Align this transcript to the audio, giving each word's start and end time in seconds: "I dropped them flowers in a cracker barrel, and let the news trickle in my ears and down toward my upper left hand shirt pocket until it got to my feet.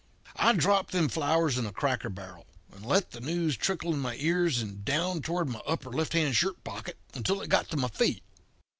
"I 0.37 0.53
dropped 0.53 0.93
them 0.93 1.09
flowers 1.09 1.59
in 1.59 1.67
a 1.67 1.71
cracker 1.71 2.09
barrel, 2.09 2.47
and 2.73 2.83
let 2.83 3.11
the 3.11 3.21
news 3.21 3.55
trickle 3.55 3.93
in 3.93 3.99
my 3.99 4.15
ears 4.15 4.59
and 4.59 4.83
down 4.83 5.21
toward 5.21 5.47
my 5.47 5.61
upper 5.67 5.91
left 5.91 6.13
hand 6.13 6.35
shirt 6.35 6.63
pocket 6.63 6.97
until 7.13 7.39
it 7.39 7.49
got 7.51 7.69
to 7.69 7.77
my 7.77 7.87
feet. 7.89 8.23